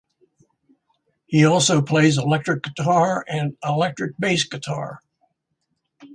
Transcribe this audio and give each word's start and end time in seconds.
He 1.27 1.45
also 1.45 1.79
plays 1.83 2.17
electric 2.17 2.63
guitar 2.63 3.23
and 3.27 3.55
electric 3.63 4.17
bass 4.17 4.43
guitar. 4.45 4.99